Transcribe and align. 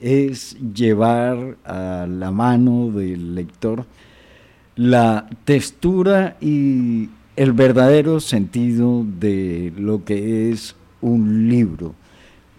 es 0.00 0.56
llevar 0.74 1.58
a 1.66 2.06
la 2.08 2.30
mano 2.30 2.90
del 2.90 3.34
lector 3.34 3.84
la 4.78 5.28
textura 5.44 6.36
y 6.40 7.08
el 7.34 7.52
verdadero 7.52 8.20
sentido 8.20 9.04
de 9.04 9.72
lo 9.76 10.04
que 10.04 10.52
es 10.52 10.76
un 11.00 11.48
libro, 11.48 11.96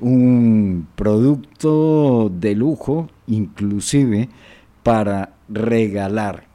un 0.01 0.85
producto 0.97 2.29
de 2.29 2.55
lujo 2.55 3.09
inclusive 3.25 4.27
para 4.83 5.31
regalar, 5.47 6.48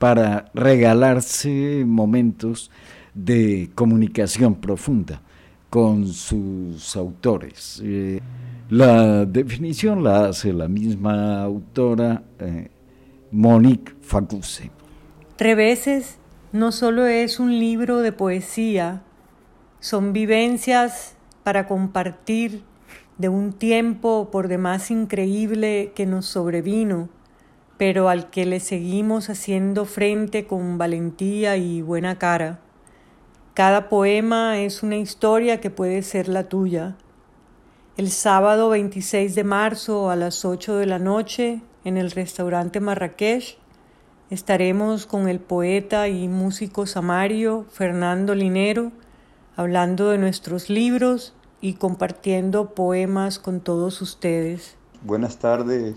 para 0.00 0.46
regalarse 0.54 1.84
momentos 1.86 2.70
de 3.12 3.70
comunicación 3.74 4.54
profunda 4.54 5.20
con 5.68 6.08
sus 6.08 6.96
autores. 6.96 7.82
Eh, 7.84 8.18
la 8.70 9.26
definición 9.26 10.02
la 10.02 10.28
hace 10.28 10.54
la 10.54 10.68
misma 10.68 11.42
autora 11.42 12.22
eh, 12.38 12.70
Monique 13.30 13.92
Facuse. 14.00 14.70
Reveses 15.36 16.16
no 16.50 16.72
solo 16.72 17.06
es 17.06 17.38
un 17.38 17.58
libro 17.58 17.98
de 17.98 18.12
poesía, 18.12 19.02
son 19.80 20.14
vivencias 20.14 21.14
para 21.44 21.68
compartir 21.68 22.62
de 23.18 23.28
un 23.28 23.52
tiempo 23.52 24.30
por 24.32 24.48
demás 24.48 24.90
increíble 24.90 25.92
que 25.94 26.06
nos 26.06 26.24
sobrevino, 26.24 27.10
pero 27.80 28.10
al 28.10 28.28
que 28.28 28.44
le 28.44 28.60
seguimos 28.60 29.30
haciendo 29.30 29.86
frente 29.86 30.46
con 30.46 30.76
valentía 30.76 31.56
y 31.56 31.80
buena 31.80 32.18
cara. 32.18 32.60
Cada 33.54 33.88
poema 33.88 34.58
es 34.58 34.82
una 34.82 34.98
historia 34.98 35.62
que 35.62 35.70
puede 35.70 36.02
ser 36.02 36.28
la 36.28 36.46
tuya. 36.46 36.98
El 37.96 38.10
sábado 38.10 38.68
26 38.68 39.34
de 39.34 39.44
marzo 39.44 40.10
a 40.10 40.16
las 40.16 40.44
8 40.44 40.76
de 40.76 40.84
la 40.84 40.98
noche 40.98 41.62
en 41.82 41.96
el 41.96 42.10
restaurante 42.10 42.80
Marrakech 42.80 43.56
estaremos 44.28 45.06
con 45.06 45.26
el 45.26 45.40
poeta 45.40 46.06
y 46.08 46.28
músico 46.28 46.84
samario 46.84 47.64
Fernando 47.70 48.34
Linero 48.34 48.92
hablando 49.56 50.10
de 50.10 50.18
nuestros 50.18 50.68
libros 50.68 51.32
y 51.62 51.76
compartiendo 51.76 52.74
poemas 52.74 53.38
con 53.38 53.60
todos 53.60 54.02
ustedes. 54.02 54.76
Buenas 55.00 55.38
tardes, 55.38 55.96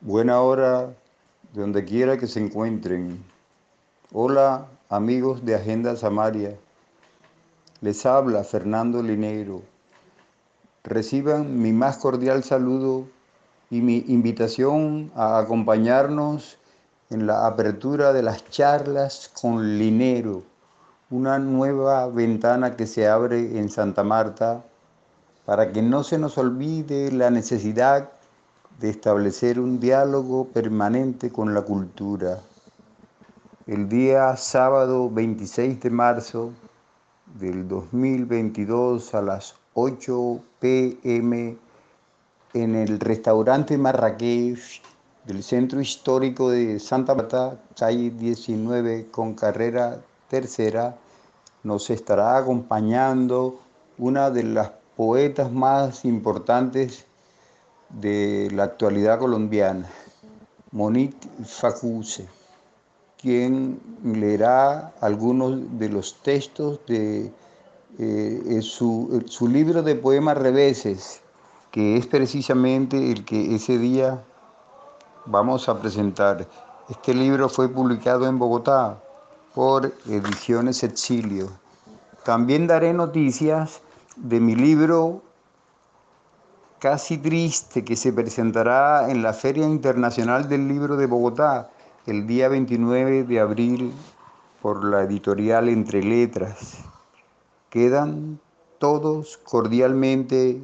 buena 0.00 0.40
hora, 0.40 0.92
de 1.54 1.60
donde 1.60 1.84
quiera 1.84 2.18
que 2.18 2.26
se 2.26 2.40
encuentren. 2.40 3.24
Hola 4.12 4.66
amigos 4.88 5.44
de 5.44 5.54
Agenda 5.54 5.94
Samaria, 5.94 6.56
les 7.80 8.04
habla 8.04 8.42
Fernando 8.42 9.00
Linero. 9.00 9.62
Reciban 10.82 11.62
mi 11.62 11.72
más 11.72 11.98
cordial 11.98 12.42
saludo 12.42 13.06
y 13.70 13.80
mi 13.82 14.04
invitación 14.08 15.12
a 15.14 15.38
acompañarnos 15.38 16.58
en 17.10 17.28
la 17.28 17.46
apertura 17.46 18.12
de 18.12 18.24
las 18.24 18.50
charlas 18.50 19.30
con 19.40 19.78
Linero 19.78 20.42
una 21.10 21.38
nueva 21.38 22.08
ventana 22.08 22.74
que 22.74 22.88
se 22.88 23.06
abre 23.06 23.58
en 23.58 23.70
Santa 23.70 24.02
Marta 24.02 24.64
para 25.44 25.70
que 25.70 25.82
no 25.82 26.02
se 26.02 26.18
nos 26.18 26.36
olvide 26.36 27.12
la 27.12 27.30
necesidad 27.30 28.10
de 28.80 28.90
establecer 28.90 29.60
un 29.60 29.78
diálogo 29.78 30.48
permanente 30.48 31.30
con 31.30 31.54
la 31.54 31.62
cultura. 31.62 32.40
El 33.66 33.88
día 33.88 34.36
sábado 34.36 35.08
26 35.10 35.80
de 35.80 35.90
marzo 35.90 36.52
del 37.38 37.66
2022 37.68 39.14
a 39.14 39.22
las 39.22 39.54
8 39.74 40.40
pm 40.60 41.56
en 42.52 42.74
el 42.74 43.00
restaurante 43.00 43.78
Marrakech 43.78 44.82
del 45.24 45.42
centro 45.42 45.80
histórico 45.80 46.50
de 46.50 46.78
Santa 46.78 47.14
Marta, 47.14 47.58
calle 47.76 48.10
19 48.10 49.08
con 49.10 49.34
carrera 49.34 50.00
tercera, 50.28 50.96
nos 51.62 51.88
estará 51.90 52.36
acompañando 52.36 53.60
una 53.98 54.30
de 54.30 54.42
las 54.42 54.70
poetas 54.96 55.50
más 55.50 56.04
importantes 56.04 57.06
de 57.90 58.48
la 58.52 58.64
actualidad 58.64 59.18
colombiana, 59.18 59.88
Monique 60.72 61.28
Facuse, 61.44 62.28
quien 63.20 63.80
leerá 64.02 64.92
algunos 65.00 65.78
de 65.78 65.88
los 65.88 66.20
textos 66.22 66.80
de 66.86 67.32
eh, 67.98 68.58
su, 68.60 69.22
su 69.26 69.48
libro 69.48 69.82
de 69.82 69.94
poemas 69.94 70.36
reveses, 70.36 71.20
que 71.70 71.96
es 71.96 72.06
precisamente 72.06 73.12
el 73.12 73.24
que 73.24 73.54
ese 73.54 73.78
día 73.78 74.22
vamos 75.26 75.68
a 75.68 75.80
presentar. 75.80 76.46
Este 76.88 77.14
libro 77.14 77.48
fue 77.48 77.68
publicado 77.68 78.26
en 78.26 78.38
Bogotá 78.38 79.00
por 79.54 79.94
Ediciones 80.06 80.82
Exilio. 80.82 81.50
También 82.24 82.66
daré 82.66 82.92
noticias 82.92 83.80
de 84.16 84.40
mi 84.40 84.54
libro 84.54 85.22
Casi 86.84 87.16
Triste 87.16 87.82
que 87.82 87.96
se 87.96 88.12
presentará 88.12 89.10
en 89.10 89.22
la 89.22 89.32
Feria 89.32 89.64
Internacional 89.64 90.50
del 90.50 90.68
Libro 90.68 90.98
de 90.98 91.06
Bogotá 91.06 91.70
el 92.04 92.26
día 92.26 92.50
29 92.50 93.24
de 93.24 93.40
abril 93.40 93.94
por 94.60 94.84
la 94.84 95.04
editorial 95.04 95.70
Entre 95.70 96.02
Letras. 96.02 96.74
Quedan 97.70 98.38
todos 98.78 99.38
cordialmente 99.38 100.60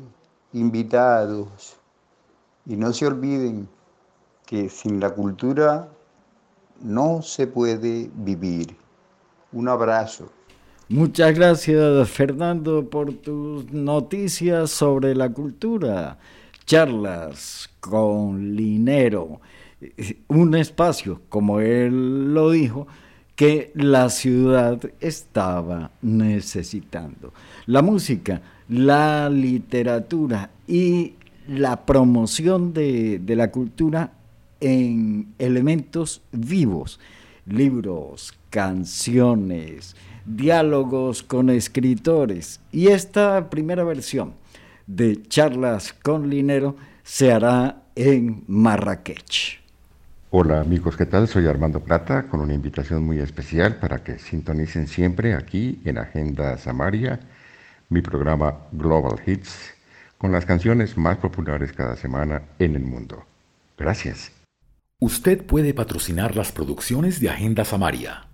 invitados 0.53 1.79
y 2.67 2.77
no 2.77 2.93
se 2.93 3.07
olviden 3.07 3.67
que 4.45 4.69
sin 4.69 5.01
la 5.01 5.15
cultura 5.15 5.89
no 6.83 7.23
se 7.23 7.47
puede 7.47 8.11
vivir. 8.13 8.77
Un 9.53 9.69
abrazo. 9.71 10.31
Muchas 10.91 11.37
gracias 11.37 12.11
Fernando 12.11 12.91
por 12.91 13.13
tus 13.13 13.73
noticias 13.73 14.73
sobre 14.73 15.15
la 15.15 15.33
cultura. 15.33 16.19
Charlas 16.67 17.71
con 17.79 18.57
Linero. 18.57 19.41
Un 20.27 20.57
espacio, 20.57 21.23
como 21.29 21.61
él 21.61 22.35
lo 22.35 22.51
dijo, 22.51 22.89
que 23.37 23.71
la 23.75 24.11
ciudad 24.11 24.81
estaba 24.99 25.93
necesitando. 26.03 27.33
La 27.67 27.83
música, 27.83 28.43
la 28.69 29.31
literatura 29.31 30.51
y 30.67 31.15
la 31.47 31.87
promoción 31.87 32.73
de, 32.73 33.23
la 33.29 33.53
cultura 33.53 34.15
en 34.59 35.35
elementos 35.39 36.21
vivos, 36.33 36.99
libros, 37.47 38.35
canciones, 38.51 39.95
diálogos 40.37 41.23
con 41.23 41.51
escritores. 41.51 42.61
Y 42.73 42.89
esta 42.89 43.51
primera 43.51 43.85
versión 43.85 44.35
de 44.87 45.23
charlas 45.23 45.93
con 45.93 46.29
Linero 46.29 46.77
se 47.03 47.33
hará 47.33 47.83
en 47.95 48.45
Marrakech. 48.47 49.61
Hola 50.31 50.61
amigos, 50.61 50.97
¿qué 50.97 51.07
tal? 51.07 51.27
Soy 51.27 51.47
Armando 51.47 51.81
Plata 51.81 52.29
con 52.29 52.41
una 52.41 52.55
invitación 52.55 53.05
muy 53.05 53.19
especial 53.19 53.77
para 53.77 54.05
que 54.05 54.19
sintonicen 54.19 54.87
siempre 54.87 55.35
aquí 55.35 55.81
en 55.85 55.99
Agenda 55.99 56.57
Samaria, 56.57 57.19
mi 57.89 58.01
programa 58.01 58.59
Global 58.71 59.21
Hits, 59.27 59.75
con 60.19 60.31
las 60.31 60.47
canciones 60.47 60.97
más 60.97 61.17
populares 61.19 61.73
cada 61.73 61.97
semana 61.97 62.43
en 62.61 62.77
el 62.77 62.83
mundo. 62.83 63.25
Gracias. 63.77 64.31
Usted 65.01 65.45
puede 65.45 65.75
patrocinar 65.75 66.37
las 66.37 66.53
producciones 66.53 67.19
de 67.19 67.31
Agenda 67.31 67.65
Samaria. 67.65 68.30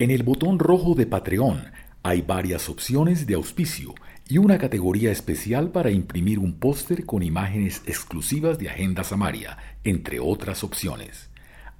En 0.00 0.12
el 0.12 0.22
botón 0.22 0.60
rojo 0.60 0.94
de 0.94 1.06
Patreon 1.06 1.72
hay 2.04 2.22
varias 2.22 2.68
opciones 2.68 3.26
de 3.26 3.34
auspicio 3.34 3.96
y 4.28 4.38
una 4.38 4.56
categoría 4.56 5.10
especial 5.10 5.72
para 5.72 5.90
imprimir 5.90 6.38
un 6.38 6.52
póster 6.52 7.04
con 7.04 7.24
imágenes 7.24 7.82
exclusivas 7.84 8.60
de 8.60 8.68
Agenda 8.68 9.02
Samaria, 9.02 9.58
entre 9.82 10.20
otras 10.20 10.62
opciones. 10.62 11.30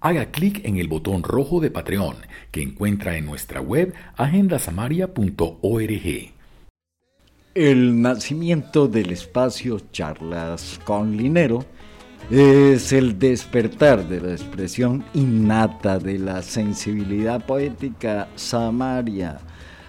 Haga 0.00 0.32
clic 0.32 0.64
en 0.64 0.78
el 0.78 0.88
botón 0.88 1.22
rojo 1.22 1.60
de 1.60 1.70
Patreon 1.70 2.16
que 2.50 2.60
encuentra 2.60 3.16
en 3.16 3.24
nuestra 3.24 3.60
web 3.60 3.94
agendasamaria.org. 4.16 6.32
El 7.54 8.02
nacimiento 8.02 8.88
del 8.88 9.12
espacio 9.12 9.80
Charlas 9.92 10.80
con 10.84 11.16
Linero 11.16 11.64
es 12.30 12.92
el 12.92 13.18
despertar 13.18 14.06
de 14.06 14.20
la 14.20 14.32
expresión 14.32 15.02
innata 15.14 15.98
de 15.98 16.18
la 16.18 16.42
sensibilidad 16.42 17.44
poética 17.46 18.28
samaria 18.36 19.38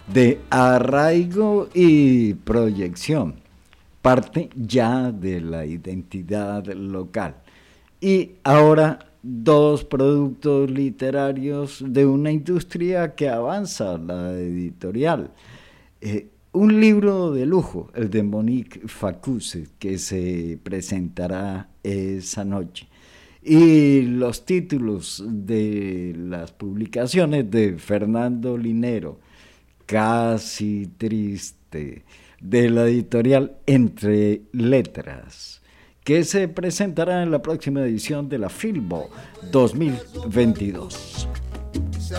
de 0.07 0.39
arraigo 0.49 1.67
y 1.73 2.33
proyección, 2.35 3.35
parte 4.01 4.49
ya 4.55 5.11
de 5.11 5.41
la 5.41 5.65
identidad 5.65 6.65
local. 6.67 7.35
Y 7.99 8.31
ahora 8.43 8.99
dos 9.21 9.83
productos 9.83 10.71
literarios 10.71 11.83
de 11.85 12.05
una 12.05 12.31
industria 12.31 13.15
que 13.15 13.27
avanza, 13.27 13.97
la 13.97 14.31
editorial. 14.31 15.31
Eh, 15.99 16.29
un 16.51 16.79
libro 16.79 17.31
de 17.31 17.45
lujo, 17.45 17.89
el 17.93 18.09
de 18.09 18.23
Monique 18.23 18.87
Facuse, 18.87 19.67
que 19.77 19.97
se 19.97 20.59
presentará 20.63 21.69
esa 21.83 22.43
noche. 22.43 22.87
Y 23.41 24.01
los 24.01 24.45
títulos 24.45 25.23
de 25.27 26.13
las 26.17 26.51
publicaciones 26.51 27.49
de 27.49 27.77
Fernando 27.77 28.57
Linero, 28.57 29.19
casi 29.85 30.89
triste 30.97 32.03
de 32.41 32.69
la 32.69 32.87
editorial 32.87 33.57
Entre 33.65 34.41
Letras, 34.51 35.61
que 36.03 36.23
se 36.23 36.47
presentará 36.47 37.23
en 37.23 37.31
la 37.31 37.41
próxima 37.41 37.81
edición 37.81 38.27
de 38.27 38.39
la 38.39 38.49
Filbo 38.49 39.09
2022. 39.51 41.27
Se 41.99 42.15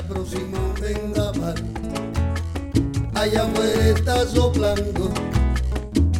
allá 3.20 3.42
afuera 3.42 4.26
soplando, 4.26 5.10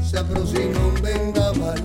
se 0.03 0.19
aproxima 0.19 0.79
un 0.87 1.03
vendaval, 1.03 1.79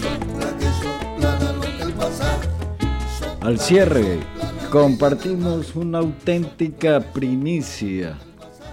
sopla 0.00 0.48
que 0.56 0.68
sopla 0.80 1.30
la 1.40 1.52
loca 1.52 1.86
pasar. 1.98 2.38
Al 3.40 3.58
cierre 3.58 4.20
compartimos 4.70 5.74
una 5.74 5.98
auténtica 5.98 7.00
primicia, 7.12 8.16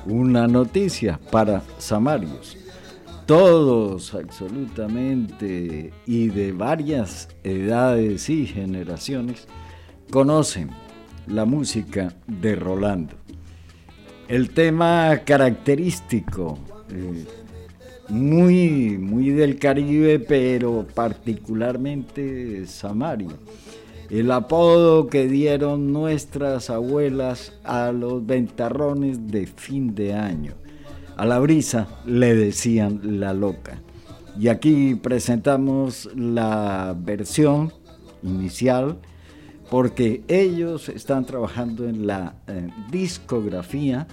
una 0.06 0.48
noticia 0.48 1.20
para 1.32 1.64
Samarios. 1.80 2.56
Todos 3.26 4.14
absolutamente 4.14 5.92
y 6.06 6.28
de 6.28 6.52
varias 6.52 7.30
edades 7.44 8.30
y 8.30 8.46
generaciones 8.46 9.48
conocen 10.12 10.70
la 11.26 11.46
música 11.46 12.14
de 12.28 12.56
Rolando. 12.56 13.16
El 14.34 14.50
tema 14.50 15.22
característico, 15.26 16.58
eh, 16.90 17.24
muy, 18.10 18.98
muy 18.98 19.30
del 19.30 19.60
Caribe, 19.60 20.18
pero 20.18 20.88
particularmente 20.96 22.66
samario 22.66 23.38
el 24.10 24.32
apodo 24.32 25.06
que 25.06 25.28
dieron 25.28 25.94
nuestras 25.94 26.72
abuelas 26.72 27.54
a 27.64 27.92
los 27.92 28.26
ventarrones 28.26 29.28
de 29.28 29.46
fin 29.46 29.94
de 29.94 30.16
año. 30.16 30.54
A 31.16 31.28
la 31.28 31.38
brisa 31.38 31.88
le 32.04 32.34
decían 32.34 33.20
la 33.20 33.36
loca. 33.36 33.84
Y 34.40 34.48
aquí 34.48 34.96
presentamos 34.96 36.10
la 36.16 36.96
versión 36.98 37.72
inicial 38.24 38.98
porque 39.74 40.22
ellos 40.28 40.88
están 40.88 41.26
trabajando 41.26 41.90
en 41.90 42.06
la 42.06 42.36
eh, 42.46 42.70
discografía 42.92 44.06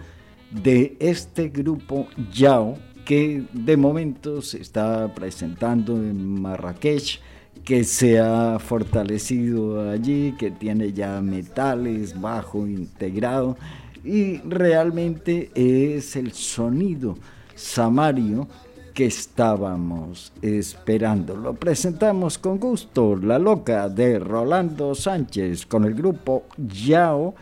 de 0.51 0.97
este 1.01 1.51
grupo 1.51 2.09
Yao 2.33 2.79
que 3.05 3.45
de 3.53 3.77
momento 3.77 4.41
se 4.41 4.63
está 4.63 5.15
presentando 5.15 5.97
en 5.97 6.41
Marrakech 6.41 7.21
que 7.63 7.85
se 7.85 8.19
ha 8.19 8.59
fortalecido 8.59 9.91
allí, 9.91 10.35
que 10.39 10.51
tiene 10.51 10.95
ya 10.95 11.21
metales, 11.21 12.19
bajo 12.19 12.67
integrado 12.67 13.59
y 14.03 14.39
realmente 14.39 15.51
es 15.55 16.17
el 16.17 16.33
sonido 16.33 17.19
samario 17.55 18.49
estábamos 19.05 20.33
esperando. 20.43 21.37
Lo 21.37 21.55
presentamos 21.55 22.39
con 22.39 22.59
gusto, 22.59 23.17
La 23.17 23.39
Loca 23.39 23.89
de 23.89 24.19
Rolando 24.19 24.95
Sánchez 24.95 25.67
con 25.67 25.85
el 25.85 25.95
grupo 25.95 26.45
Yao 26.57 27.35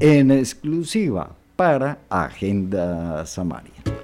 en 0.00 0.30
exclusiva 0.30 1.30
para 1.56 1.98
Agenda 2.08 3.24
Samaria. 3.26 4.03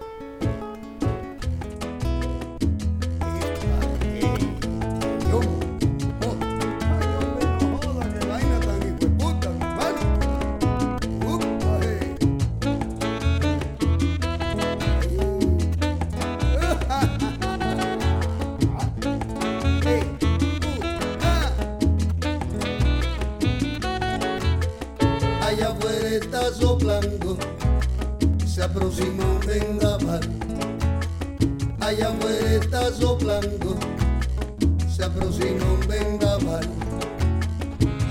se 34.88 35.04
aproxima 35.04 35.64
un 35.64 35.80
vendaval. 35.88 36.66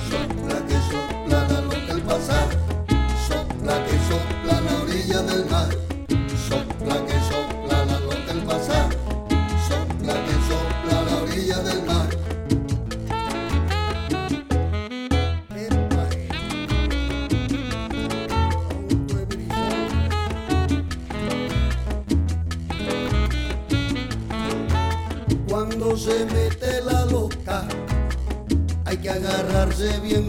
Sopla 0.10 0.58
que 0.68 0.78
sopla 0.92 1.48
la 1.48 1.62
loca 1.62 1.94
al 1.94 2.02
pasar, 2.02 2.50
sopla 3.28 3.86
que 3.86 3.98
sopla 4.10 4.62
la 4.62 4.74
orilla 4.84 5.22
del 5.22 5.46
mar, 5.50 5.70
sopla 6.50 7.06
que 7.06 7.19
se 26.00 26.26
mete 26.28 26.82
la 26.82 27.04
loca, 27.06 27.68
hay 28.86 28.98
que 28.98 29.10
agarrarse 29.10 30.00
bien 30.00 30.28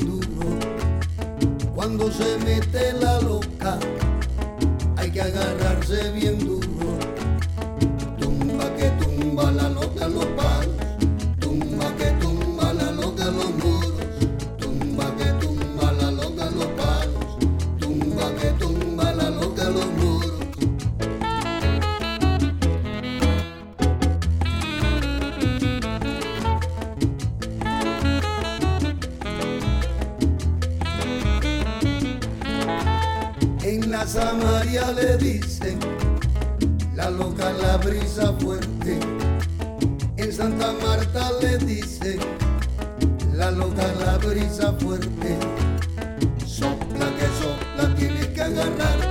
Samaria 33.71 34.91
le 34.91 35.17
dicen, 35.17 35.79
la 36.97 37.09
loca, 37.09 37.53
la 37.53 37.77
brisa 37.77 38.33
fuerte. 38.41 38.99
En 40.17 40.33
Santa 40.33 40.73
Marta 40.83 41.31
le 41.41 41.57
dicen, 41.59 42.19
la 43.33 43.53
loca, 43.53 43.87
la 44.05 44.19
brisa 44.19 44.73
fuerte. 44.73 45.39
Sopla 46.45 47.07
que 47.17 47.29
sopla, 47.39 47.95
tienes 47.95 48.27
que 48.29 48.43
agarrarte. 48.43 49.10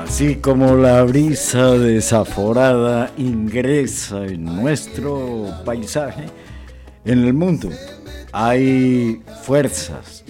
Así 0.00 0.36
como 0.36 0.76
la 0.76 1.02
brisa 1.02 1.72
desaforada 1.72 3.10
ingresa 3.16 4.24
en 4.24 4.44
nuestro 4.44 5.50
paisaje, 5.64 6.26
en 7.04 7.24
el 7.24 7.34
mundo 7.34 7.70
hay 8.32 9.22
fuerzas 9.42 10.24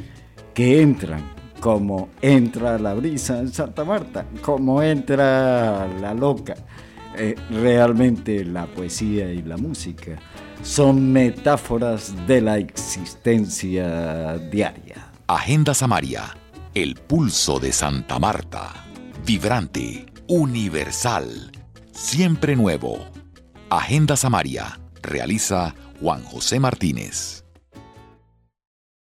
que 0.54 0.80
entran, 0.80 1.32
como 1.60 2.08
entra 2.22 2.78
la 2.78 2.94
brisa 2.94 3.38
en 3.38 3.52
Santa 3.52 3.84
Marta, 3.84 4.26
como 4.42 4.82
entra 4.82 5.86
la 6.00 6.14
loca. 6.14 6.54
Eh, 7.18 7.34
realmente 7.50 8.44
la 8.44 8.66
poesía 8.66 9.32
y 9.32 9.42
la 9.42 9.56
música 9.56 10.18
son 10.62 11.12
metáforas 11.12 12.14
de 12.26 12.40
la 12.40 12.58
existencia 12.58 14.38
diaria. 14.50 15.10
Agenda 15.26 15.74
Samaria, 15.74 16.36
el 16.74 16.94
pulso 16.94 17.58
de 17.58 17.72
Santa 17.72 18.18
Marta. 18.18 18.85
Vibrante, 19.26 20.06
universal, 20.28 21.50
siempre 21.90 22.54
nuevo. 22.54 23.04
Agenda 23.71 24.16
Samaria, 24.16 24.78
realiza 25.02 25.75
Juan 26.00 26.23
José 26.23 26.61
Martínez. 26.61 27.45